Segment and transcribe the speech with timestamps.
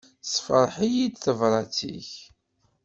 [0.21, 2.11] Tessefṛeḥ-iyi-d tebrat-ik.